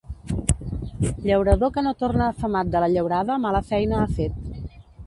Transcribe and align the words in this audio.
Llaurador 1.31 1.73
que 1.75 1.83
no 1.89 1.93
torna 2.01 2.27
afamat 2.31 2.75
de 2.77 2.83
la 2.87 2.91
llaurada 2.95 3.39
mala 3.47 3.67
feina 3.71 4.03
ha 4.07 4.11
fet. 4.21 4.83